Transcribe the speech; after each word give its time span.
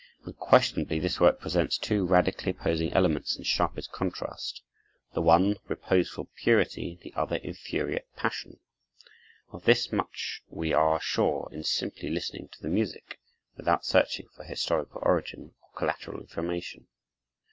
Unquestionably 0.25 0.97
this 0.97 1.19
work 1.19 1.39
presents 1.39 1.77
two 1.77 2.07
radically 2.07 2.49
opposing 2.49 2.91
elements 2.93 3.35
in 3.35 3.43
sharpest 3.43 3.91
contrast; 3.91 4.63
the 5.13 5.21
one, 5.21 5.57
reposeful 5.67 6.27
purity; 6.37 6.97
the 7.03 7.13
other, 7.15 7.35
infuriate 7.35 8.07
passion. 8.15 8.57
Of 9.51 9.65
this 9.65 9.91
much 9.91 10.41
we 10.49 10.73
are 10.73 10.99
sure 10.99 11.49
in 11.51 11.63
simply 11.63 12.09
listening 12.09 12.47
to 12.47 12.61
the 12.63 12.67
music, 12.67 13.19
without 13.55 13.85
searching 13.85 14.27
for 14.35 14.43
historical 14.43 15.01
origin 15.05 15.53
or 15.61 15.69
collateral 15.77 16.19
information. 16.19 16.87